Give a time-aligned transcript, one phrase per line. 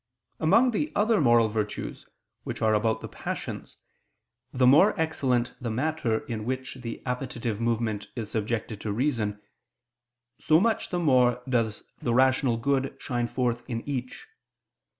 [0.39, 2.07] Among the other moral virtues,
[2.43, 3.77] which are about the passions,
[4.51, 9.39] the more excellent the matter in which the appetitive movement is subjected to reason,
[10.39, 14.25] so much the more does the rational good shine forth in each.